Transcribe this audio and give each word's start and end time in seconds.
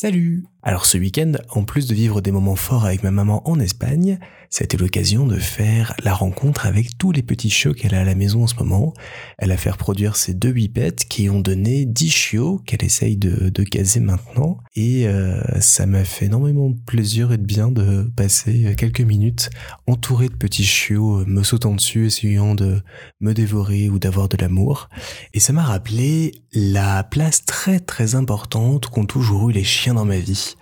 Salut 0.00 0.44
Alors 0.62 0.86
ce 0.86 0.96
week-end, 0.96 1.32
en 1.48 1.64
plus 1.64 1.88
de 1.88 1.94
vivre 1.96 2.20
des 2.20 2.30
moments 2.30 2.54
forts 2.54 2.84
avec 2.84 3.02
ma 3.02 3.10
maman 3.10 3.42
en 3.50 3.58
Espagne, 3.58 4.20
ça 4.48 4.62
a 4.62 4.64
été 4.64 4.76
l'occasion 4.76 5.26
de 5.26 5.36
faire 5.36 5.92
la 6.04 6.14
rencontre 6.14 6.66
avec 6.66 6.96
tous 6.96 7.12
les 7.12 7.22
petits 7.22 7.50
chiots 7.50 7.74
qu'elle 7.74 7.94
a 7.94 8.00
à 8.00 8.04
la 8.04 8.14
maison 8.14 8.44
en 8.44 8.46
ce 8.46 8.54
moment. 8.54 8.94
Elle 9.38 9.50
a 9.50 9.56
fait 9.56 9.70
reproduire 9.70 10.16
ses 10.16 10.34
deux 10.34 10.52
whippets 10.52 11.04
qui 11.08 11.28
ont 11.28 11.40
donné 11.40 11.84
10 11.84 12.10
chiots 12.10 12.62
qu'elle 12.64 12.84
essaye 12.84 13.16
de, 13.16 13.50
de, 13.50 13.62
caser 13.64 14.00
maintenant. 14.00 14.58
Et 14.74 15.06
euh, 15.06 15.42
ça 15.60 15.84
m'a 15.84 16.04
fait 16.04 16.26
énormément 16.26 16.72
plaisir 16.86 17.32
et 17.32 17.36
de 17.36 17.44
bien 17.44 17.70
de 17.70 18.10
passer 18.16 18.74
quelques 18.76 19.02
minutes 19.02 19.50
entouré 19.86 20.28
de 20.28 20.34
petits 20.34 20.64
chiots 20.64 21.24
me 21.26 21.42
sautant 21.42 21.74
dessus, 21.74 22.06
essayant 22.06 22.54
de 22.54 22.80
me 23.20 23.34
dévorer 23.34 23.90
ou 23.90 23.98
d'avoir 23.98 24.28
de 24.28 24.36
l'amour. 24.38 24.88
Et 25.34 25.40
ça 25.40 25.52
m'a 25.52 25.64
rappelé 25.64 26.32
la 26.52 27.04
place 27.04 27.44
très 27.44 27.80
très 27.80 28.14
importante 28.14 28.86
qu'ont 28.86 29.04
toujours 29.04 29.50
eu 29.50 29.52
les 29.52 29.64
chiens 29.64 29.87
dans 29.94 30.04
ma 30.04 30.18
vie. 30.18 30.56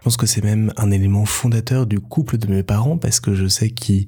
Je 0.00 0.04
pense 0.04 0.16
que 0.16 0.26
c'est 0.26 0.44
même 0.44 0.72
un 0.76 0.90
élément 0.90 1.24
fondateur 1.24 1.86
du 1.86 2.00
couple 2.00 2.38
de 2.38 2.46
mes 2.46 2.62
parents 2.62 2.98
parce 2.98 3.18
que 3.20 3.34
je 3.34 3.46
sais 3.46 3.70
qu'ils 3.70 4.06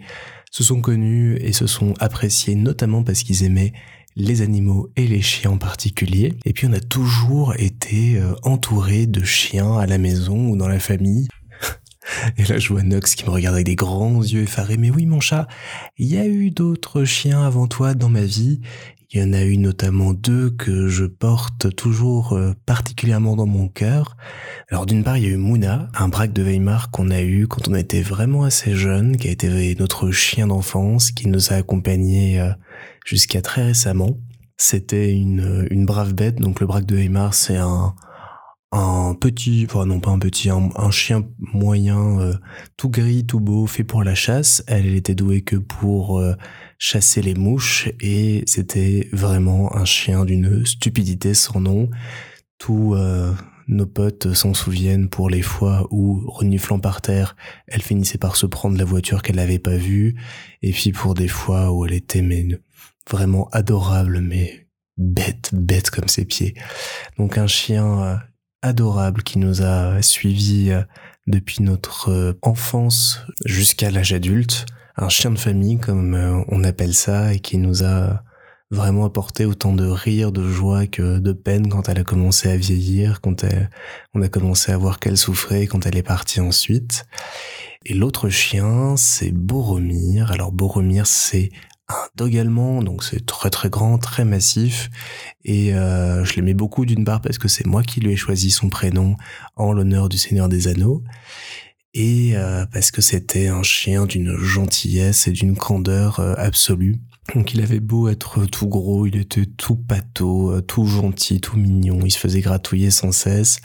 se 0.51 0.63
sont 0.63 0.81
connus 0.81 1.37
et 1.41 1.53
se 1.53 1.67
sont 1.67 1.95
appréciés 1.99 2.55
notamment 2.55 3.03
parce 3.03 3.23
qu'ils 3.23 3.43
aimaient 3.43 3.73
les 4.19 4.43
animaux 4.43 4.91
et 4.97 5.07
les 5.07 5.23
chiens 5.23 5.53
en 5.53 5.59
particulier. 5.59 6.35
Et 6.45 6.53
puis 6.53 6.67
on 6.67 6.73
a 6.73 6.81
toujours 6.81 7.55
été 7.57 8.19
euh, 8.19 8.35
entouré 8.43 9.07
de 9.07 9.25
chiens 9.25 9.79
à 9.79 9.87
la 9.87 9.99
maison 9.99 10.51
ou 10.51 10.57
dans 10.57 10.69
la 10.69 10.81
famille. 10.81 11.29
Et 12.37 12.45
là, 12.45 12.59
je 12.59 12.69
vois 12.69 12.83
Nox 12.83 13.15
qui 13.15 13.25
me 13.25 13.31
regarde 13.31 13.55
avec 13.55 13.67
des 13.67 13.77
grands 13.77 14.23
yeux 14.23 14.43
effarés. 14.43 14.77
Mais 14.77 14.91
oui, 14.91 15.07
mon 15.07 15.21
chat, 15.21 15.47
il 15.99 16.07
y 16.07 16.19
a 16.19 16.27
eu 16.27 16.51
d'autres 16.51 17.05
chiens 17.05 17.43
avant 17.45 17.67
toi 17.67 17.95
dans 17.95 18.09
ma 18.09 18.23
vie. 18.23 18.61
Il 19.11 19.21
y 19.21 19.25
en 19.25 19.33
a 19.33 19.43
eu 19.43 19.57
notamment 19.57 20.13
deux 20.13 20.51
que 20.51 20.89
je 20.89 21.07
porte 21.07 21.75
toujours 21.75 22.35
euh, 22.35 22.53
particulièrement 22.67 23.37
dans 23.37 23.47
mon 23.47 23.69
cœur. 23.69 24.19
Alors 24.71 24.85
d'une 24.85 25.03
part, 25.03 25.17
il 25.17 25.25
y 25.25 25.27
a 25.27 25.31
eu 25.31 25.37
Mouna, 25.37 25.89
un 25.95 26.09
braque 26.09 26.35
de 26.35 26.43
Weimar 26.43 26.91
qu'on 26.91 27.11
a 27.11 27.23
eu 27.23 27.47
quand 27.47 27.69
on 27.69 27.75
était 27.75 28.03
vraiment 28.03 28.45
assez 28.45 28.75
jeune, 28.75 29.17
qui 29.17 29.29
a 29.29 29.31
été 29.31 29.75
notre 29.79 30.11
chien 30.11 30.47
d'enfance, 30.47 31.11
qui 31.11 31.29
nous 31.29 31.55
a 31.55 31.57
accompagnés 31.57 32.39
euh, 32.39 32.51
jusqu'à 33.07 33.41
très 33.41 33.65
récemment. 33.65 34.19
C'était 34.59 35.15
une, 35.15 35.67
une 35.71 35.87
brave 35.87 36.13
bête, 36.13 36.37
donc 36.37 36.61
le 36.61 36.67
braque 36.67 36.85
de 36.85 36.97
Weimar, 36.97 37.33
c'est 37.33 37.57
un, 37.57 37.95
un 38.71 39.15
petit, 39.15 39.67
enfin 39.69 39.87
non 39.87 40.01
pas 40.01 40.11
un 40.11 40.19
petit, 40.19 40.51
un, 40.51 40.91
chien 40.91 41.27
moyen, 41.39 42.21
euh, 42.21 42.35
tout 42.77 42.91
gris, 42.91 43.25
tout 43.27 43.41
beau, 43.41 43.67
fait 43.67 43.85
pour 43.85 44.05
la 44.05 44.15
chasse. 44.15 44.63
Elle, 44.67 44.87
elle 44.87 44.95
était 44.95 45.15
douée 45.15 45.43
que 45.43 45.57
pour 45.57 46.23
chasser 46.79 47.23
les 47.23 47.35
mouches 47.35 47.89
et 48.01 48.45
c'était 48.47 49.09
vraiment 49.13 49.77
un 49.77 49.85
chien 49.85 50.25
d'une 50.25 50.65
stupidité 50.65 51.35
sans 51.35 51.61
nom. 51.61 51.91
Tous 52.59 52.95
euh, 52.95 53.33
nos 53.67 53.87
potes 53.87 54.33
s'en 54.33 54.55
souviennent 54.55 55.09
pour 55.09 55.29
les 55.29 55.43
fois 55.43 55.87
où, 55.91 56.23
reniflant 56.31 56.79
par 56.79 57.03
terre, 57.03 57.37
elle 57.67 57.83
finissait 57.83 58.19
par 58.19 58.37
se 58.37 58.47
prendre 58.47 58.79
la 58.79 58.85
voiture 58.85 59.23
qu'elle 59.23 59.37
n'avait 59.37 59.59
pas 59.59 59.77
vue, 59.77 60.17
et 60.63 60.73
puis 60.73 60.93
pour 60.93 61.15
des 61.15 61.29
fois 61.29 61.73
où 61.73 61.85
elle 61.85 61.93
était 61.93 62.23
mais, 62.23 62.47
vraiment 63.11 63.49
adorable, 63.51 64.21
mais 64.21 64.69
bête, 64.97 65.51
bête 65.53 65.91
comme 65.91 66.09
ses 66.09 66.25
pieds. 66.25 66.55
Donc 67.19 67.39
un 67.39 67.47
chien 67.47 68.03
euh, 68.03 68.17
adorable 68.63 69.23
qui 69.23 69.39
nous 69.39 69.63
a 69.63 70.01
suivis 70.03 70.71
euh, 70.71 70.83
depuis 71.27 71.63
notre 71.63 72.37
enfance 72.43 73.25
jusqu'à 73.45 73.91
l'âge 73.91 74.13
adulte 74.13 74.67
un 74.99 75.09
chien 75.09 75.31
de 75.31 75.39
famille 75.39 75.79
comme 75.79 76.15
euh, 76.15 76.43
on 76.49 76.65
appelle 76.65 76.95
ça 76.95 77.33
et 77.33 77.39
qui 77.39 77.59
nous 77.59 77.85
a 77.85 78.23
vraiment 78.71 79.07
apporté 79.07 79.47
autant 79.47 79.73
de 79.73 79.87
rire, 79.87 80.33
de 80.33 80.47
joie 80.47 80.87
que 80.87 81.19
de 81.19 81.33
peine 81.33 81.69
quand 81.69 81.89
elle 81.89 82.01
a 82.01 82.05
commencé 82.05 82.51
à 82.51 82.57
vieillir, 82.57 83.21
quand 83.23 83.45
on 84.15 84.21
a 84.21 84.29
commencé 84.29 84.73
à 84.73 84.77
voir 84.77 84.99
qu'elle 84.99 85.17
souffrait 85.17 85.67
quand 85.67 85.87
elle 85.87 85.97
est 85.97 86.03
partie 86.03 86.41
ensuite. 86.41 87.07
Et 87.87 87.95
l'autre 87.95 88.29
chien, 88.29 88.95
c'est 88.99 89.31
Boromir. 89.31 90.33
Alors 90.33 90.53
Boromir, 90.53 91.07
c'est 91.07 91.51
un 91.89 92.09
dog 92.17 92.37
allemand, 92.37 92.83
donc 92.83 93.03
c'est 93.03 93.25
très 93.25 93.51
très 93.51 93.71
grand, 93.71 93.99
très 93.99 94.25
massif, 94.25 94.91
et 95.45 95.75
euh, 95.75 96.25
je 96.25 96.35
l'aimais 96.35 96.55
beaucoup 96.55 96.85
d'une 96.85 97.05
part 97.05 97.21
parce 97.21 97.39
que 97.39 97.49
c'est 97.49 97.67
moi 97.67 97.83
qui 97.83 98.01
lui 98.01 98.13
ai 98.13 98.17
choisi 98.17 98.51
son 98.51 98.69
prénom 98.69 99.17
en 99.57 99.73
l'honneur 99.73 100.09
du 100.09 100.19
Seigneur 100.19 100.49
des 100.49 100.69
Anneaux, 100.69 101.03
et 101.95 102.37
euh, 102.37 102.67
parce 102.67 102.91
que 102.91 103.01
c'était 103.01 103.49
un 103.49 103.63
chien 103.63 104.07
d'une 104.07 104.37
gentillesse 104.37 105.27
et 105.27 105.33
d'une 105.33 105.57
candeur 105.57 106.21
euh, 106.21 106.35
absolue. 106.37 106.97
Donc 107.35 107.55
il 107.55 107.61
avait 107.61 107.81
beau 107.81 108.09
être 108.09 108.47
tout 108.47 108.69
gros, 108.69 109.07
il 109.07 109.17
était 109.17 109.47
tout 109.47 109.77
pâteau, 109.77 110.53
euh, 110.53 110.61
tout 110.61 110.87
gentil, 110.87 111.41
tout 111.41 111.57
mignon, 111.57 112.01
il 112.05 112.11
se 112.11 112.19
faisait 112.19 112.41
gratouiller 112.41 112.91
sans 112.91 113.13
cesse. 113.13 113.61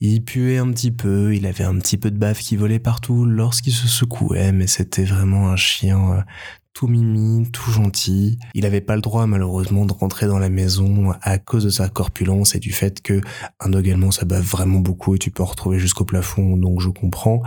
Il 0.00 0.24
puait 0.24 0.58
un 0.58 0.70
petit 0.72 0.90
peu, 0.90 1.34
il 1.34 1.46
avait 1.46 1.64
un 1.64 1.78
petit 1.78 1.96
peu 1.96 2.10
de 2.10 2.18
bave 2.18 2.38
qui 2.38 2.56
volait 2.56 2.80
partout 2.80 3.24
lorsqu'il 3.24 3.72
se 3.72 3.88
secouait, 3.88 4.52
mais 4.52 4.66
c'était 4.66 5.04
vraiment 5.04 5.48
un 5.48 5.56
chien 5.56 6.24
tout 6.74 6.88
mimi, 6.88 7.48
tout 7.52 7.70
gentil. 7.70 8.38
Il 8.52 8.62
n'avait 8.64 8.80
pas 8.80 8.96
le 8.96 9.00
droit 9.00 9.26
malheureusement 9.26 9.86
de 9.86 9.92
rentrer 9.92 10.26
dans 10.26 10.38
la 10.38 10.48
maison 10.48 11.12
à 11.22 11.38
cause 11.38 11.64
de 11.64 11.70
sa 11.70 11.88
corpulence 11.88 12.56
et 12.56 12.58
du 12.58 12.72
fait 12.72 13.00
que 13.00 13.20
un 13.60 13.68
dog 13.68 13.88
allemand 13.88 14.10
ça 14.10 14.24
bave 14.24 14.44
vraiment 14.44 14.80
beaucoup 14.80 15.14
et 15.14 15.18
tu 15.18 15.30
peux 15.30 15.44
en 15.44 15.46
retrouver 15.46 15.78
jusqu'au 15.78 16.04
plafond, 16.04 16.56
donc 16.56 16.80
je 16.80 16.88
comprends. 16.88 17.42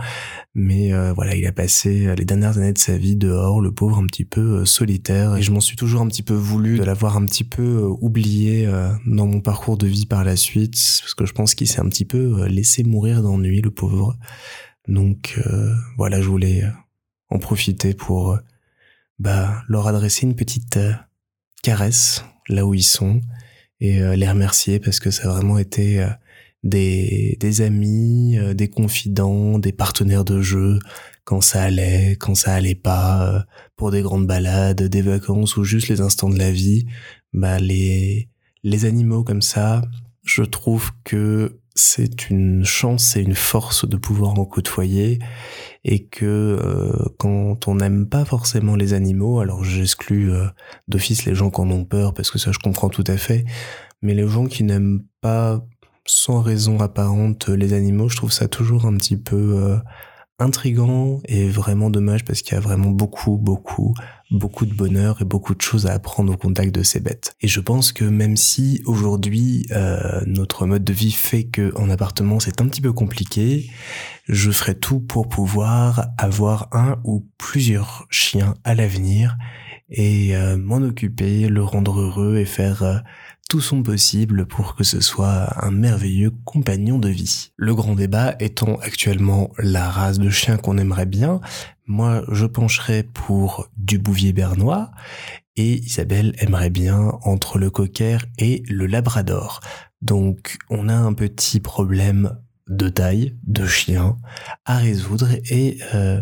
Mais 0.54 0.92
euh, 0.92 1.12
voilà, 1.12 1.36
il 1.36 1.46
a 1.46 1.52
passé 1.52 2.14
les 2.16 2.24
dernières 2.24 2.56
années 2.56 2.72
de 2.72 2.78
sa 2.78 2.96
vie 2.96 3.16
dehors, 3.16 3.60
le 3.60 3.70
pauvre 3.70 3.98
un 3.98 4.06
petit 4.06 4.24
peu 4.24 4.60
euh, 4.60 4.64
solitaire, 4.64 5.36
et 5.36 5.42
je 5.42 5.52
m'en 5.52 5.60
suis 5.60 5.76
toujours 5.76 6.00
un 6.00 6.08
petit 6.08 6.22
peu 6.22 6.34
voulu 6.34 6.78
de 6.78 6.84
l'avoir 6.84 7.16
un 7.18 7.26
petit 7.26 7.44
peu 7.44 7.62
euh, 7.62 7.96
oublié 8.00 8.68
dans 9.06 9.26
mon 9.26 9.40
parcours 9.40 9.76
de 9.76 9.86
vie 9.86 10.06
par 10.06 10.24
la 10.24 10.36
suite, 10.36 10.72
parce 10.72 11.14
que 11.14 11.26
je 11.26 11.32
pense 11.32 11.54
qu'il 11.54 11.68
s'est 11.68 11.80
un 11.80 11.88
petit 11.88 12.04
peu 12.06 12.46
laissé 12.46 12.82
mourir 12.82 13.22
d'ennui, 13.22 13.60
le 13.60 13.70
pauvre. 13.70 14.16
Donc 14.88 15.38
voilà, 15.96 16.20
je 16.20 16.28
voulais 16.28 16.64
en 17.30 17.38
profiter 17.38 17.94
pour 17.94 18.38
bah, 19.18 19.62
leur 19.68 19.86
adresser 19.86 20.26
une 20.26 20.36
petite 20.36 20.76
euh, 20.76 20.92
caresse 21.62 22.24
là 22.48 22.64
où 22.66 22.74
ils 22.74 22.84
sont 22.84 23.20
et 23.80 24.00
euh, 24.00 24.16
les 24.16 24.28
remercier 24.28 24.78
parce 24.80 25.00
que 25.00 25.10
ça 25.10 25.28
a 25.28 25.34
vraiment 25.34 25.58
été 25.58 26.00
euh, 26.00 26.08
des, 26.62 27.36
des 27.40 27.60
amis, 27.60 28.36
des 28.54 28.68
confidents, 28.68 29.58
des 29.58 29.72
partenaires 29.72 30.24
de 30.24 30.40
jeu 30.40 30.78
quand 31.24 31.40
ça 31.40 31.62
allait, 31.62 32.16
quand 32.18 32.34
ça 32.34 32.54
allait 32.54 32.74
pas, 32.74 33.44
pour 33.76 33.90
des 33.90 34.02
grandes 34.02 34.26
balades, 34.26 34.82
des 34.82 35.02
vacances 35.02 35.56
ou 35.56 35.62
juste 35.62 35.88
les 35.88 36.00
instants 36.00 36.30
de 36.30 36.38
la 36.38 36.50
vie. 36.50 36.86
Bah, 37.32 37.60
les, 37.60 38.28
les 38.64 38.84
animaux 38.86 39.22
comme 39.22 39.42
ça, 39.42 39.82
je 40.24 40.42
trouve 40.42 40.90
que 41.04 41.60
c'est 41.78 42.28
une 42.28 42.64
chance 42.64 43.16
et 43.16 43.20
une 43.20 43.34
force 43.34 43.88
de 43.88 43.96
pouvoir 43.96 44.38
en 44.38 44.44
côtoyer 44.44 45.18
et 45.84 46.04
que 46.04 46.24
euh, 46.26 46.92
quand 47.18 47.68
on 47.68 47.76
n'aime 47.76 48.08
pas 48.08 48.24
forcément 48.24 48.74
les 48.74 48.94
animaux, 48.94 49.40
alors 49.40 49.62
j'exclus 49.62 50.32
euh, 50.32 50.46
d'office 50.88 51.24
les 51.24 51.34
gens 51.34 51.50
qui 51.50 51.60
en 51.60 51.70
ont 51.70 51.84
peur 51.84 52.14
parce 52.14 52.30
que 52.30 52.38
ça 52.38 52.50
je 52.50 52.58
comprends 52.58 52.88
tout 52.88 53.04
à 53.06 53.16
fait, 53.16 53.44
mais 54.02 54.14
les 54.14 54.26
gens 54.26 54.46
qui 54.46 54.64
n'aiment 54.64 55.04
pas 55.20 55.64
sans 56.04 56.40
raison 56.40 56.80
apparente 56.80 57.48
les 57.48 57.72
animaux, 57.74 58.08
je 58.08 58.16
trouve 58.16 58.32
ça 58.32 58.48
toujours 58.48 58.86
un 58.86 58.96
petit 58.96 59.16
peu 59.16 59.36
euh, 59.36 59.76
intrigant 60.38 61.20
et 61.26 61.48
vraiment 61.48 61.90
dommage 61.90 62.24
parce 62.24 62.42
qu'il 62.42 62.54
y 62.54 62.56
a 62.56 62.60
vraiment 62.60 62.90
beaucoup, 62.90 63.36
beaucoup, 63.36 63.94
beaucoup 64.30 64.66
de 64.66 64.74
bonheur 64.74 65.20
et 65.20 65.24
beaucoup 65.24 65.54
de 65.54 65.60
choses 65.60 65.86
à 65.86 65.92
apprendre 65.92 66.32
au 66.32 66.36
contact 66.36 66.74
de 66.74 66.82
ces 66.82 67.00
bêtes. 67.00 67.34
Et 67.40 67.48
je 67.48 67.60
pense 67.60 67.92
que 67.92 68.04
même 68.04 68.36
si 68.36 68.80
aujourd'hui 68.86 69.66
euh, 69.72 70.22
notre 70.26 70.66
mode 70.66 70.84
de 70.84 70.92
vie 70.92 71.12
fait 71.12 71.44
que 71.44 71.72
en 71.76 71.90
appartement 71.90 72.38
c'est 72.38 72.60
un 72.60 72.68
petit 72.68 72.80
peu 72.80 72.92
compliqué, 72.92 73.68
je 74.28 74.50
ferai 74.50 74.76
tout 74.76 75.00
pour 75.00 75.28
pouvoir 75.28 76.08
avoir 76.18 76.68
un 76.72 77.00
ou 77.04 77.26
plusieurs 77.38 78.06
chiens 78.10 78.54
à 78.64 78.74
l'avenir 78.74 79.36
et 79.90 80.36
euh, 80.36 80.56
m'en 80.56 80.76
occuper, 80.76 81.48
le 81.48 81.64
rendre 81.64 82.00
heureux 82.00 82.36
et 82.36 82.44
faire 82.44 82.82
euh, 82.82 82.98
tout 83.48 83.62
son 83.62 83.82
possible 83.82 84.44
pour 84.46 84.74
que 84.74 84.84
ce 84.84 85.00
soit 85.00 85.64
un 85.64 85.70
merveilleux 85.70 86.32
compagnon 86.44 86.98
de 86.98 87.08
vie. 87.08 87.50
Le 87.56 87.74
grand 87.74 87.94
débat 87.94 88.36
étant 88.40 88.76
actuellement 88.76 89.50
la 89.56 89.88
race 89.88 90.18
de 90.18 90.28
chien 90.28 90.58
qu'on 90.58 90.76
aimerait 90.76 91.06
bien, 91.06 91.40
moi 91.86 92.22
je 92.30 92.44
pencherais 92.44 93.02
pour 93.02 93.70
du 93.78 93.98
bouvier 93.98 94.34
bernois 94.34 94.90
et 95.56 95.78
Isabelle 95.78 96.34
aimerait 96.38 96.68
bien 96.68 97.12
entre 97.22 97.58
le 97.58 97.70
cocker 97.70 98.18
et 98.36 98.62
le 98.68 98.86
labrador. 98.86 99.60
Donc 100.02 100.58
on 100.68 100.90
a 100.90 100.94
un 100.94 101.14
petit 101.14 101.58
problème 101.58 102.38
de 102.68 102.90
taille, 102.90 103.34
de 103.44 103.66
chien 103.66 104.18
à 104.66 104.76
résoudre 104.76 105.30
et 105.50 105.78
euh, 105.94 106.20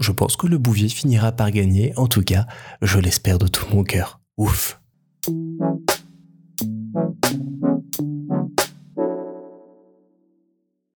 je 0.00 0.12
pense 0.12 0.36
que 0.36 0.46
le 0.46 0.58
bouvier 0.58 0.90
finira 0.90 1.32
par 1.32 1.50
gagner, 1.50 1.94
en 1.96 2.08
tout 2.08 2.22
cas 2.22 2.46
je 2.82 2.98
l'espère 2.98 3.38
de 3.38 3.46
tout 3.46 3.66
mon 3.74 3.84
cœur. 3.84 4.20
Ouf 4.36 4.81